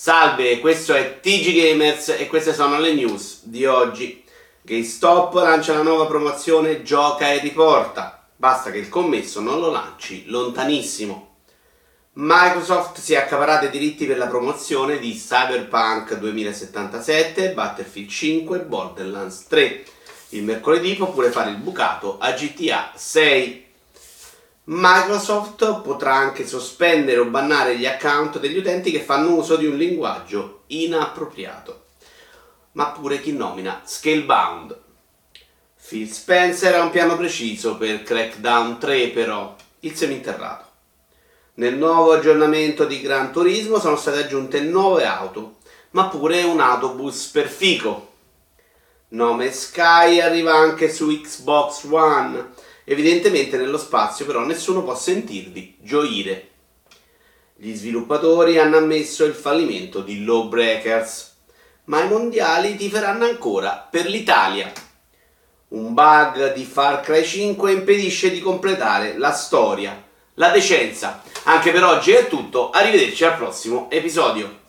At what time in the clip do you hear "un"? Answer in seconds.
29.64-29.78, 36.82-36.90, 46.42-46.60, 65.68-65.92